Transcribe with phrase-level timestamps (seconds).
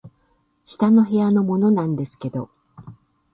[0.65, 2.49] 「下の部屋のものなんですけど」